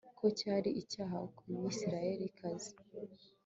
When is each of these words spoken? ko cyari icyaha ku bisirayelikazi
ko 0.17 0.25
cyari 0.39 0.69
icyaha 0.81 1.17
ku 1.37 1.43
bisirayelikazi 1.63 2.71